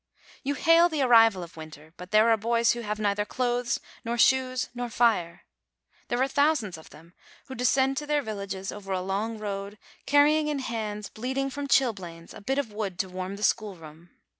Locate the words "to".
7.97-8.07, 12.97-13.09